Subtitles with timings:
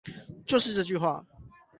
[0.47, 1.23] 就是這句話